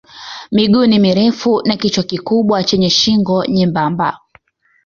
[0.51, 4.17] Miguu ni mirefu na kichwa kikubwa chenye shingo nyembamba.